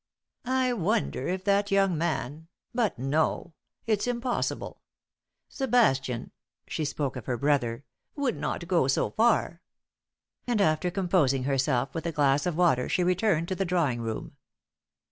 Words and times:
"I 0.47 0.73
wonder 0.73 1.27
if 1.27 1.43
that 1.43 1.69
young 1.69 1.95
man 1.95 2.47
but 2.73 2.97
no; 2.97 3.53
it's 3.85 4.07
impossible. 4.07 4.81
Sebastian," 5.47 6.31
she 6.67 6.85
spoke 6.85 7.15
of 7.15 7.27
her 7.27 7.37
brother, 7.37 7.83
"would 8.15 8.35
not 8.35 8.67
go 8.67 8.87
so 8.87 9.11
far." 9.11 9.61
And 10.47 10.59
after 10.59 10.89
composing 10.89 11.43
herself 11.43 11.93
with 11.93 12.07
a 12.07 12.11
glass 12.11 12.47
of 12.47 12.57
water 12.57 12.89
she 12.89 13.03
returned 13.03 13.47
to 13.49 13.55
the 13.55 13.63
drawing 13.63 14.01
room. 14.01 14.37